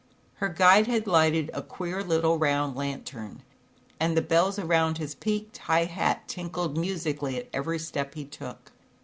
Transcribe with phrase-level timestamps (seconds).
[0.37, 3.43] Her guide had lighted a queer little round lantern,
[3.99, 8.71] and the bells around his peaked high hat tinkled musically at every step he took.